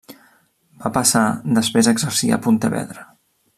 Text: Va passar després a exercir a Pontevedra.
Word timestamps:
Va 0.85 0.91
passar 0.95 1.21
després 1.59 1.91
a 1.91 1.95
exercir 1.99 2.33
a 2.39 2.43
Pontevedra. 2.47 3.09